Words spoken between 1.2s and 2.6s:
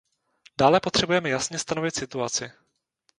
jasně stanovit situaci.